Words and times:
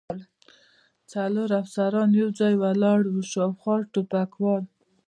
څلور 1.11 1.49
افسران 1.61 2.09
یو 2.21 2.29
ځای 2.39 2.53
ولاړ 2.63 3.01
و، 3.07 3.15
شاوخوا 3.31 3.75
ټوپکوال. 3.91 4.63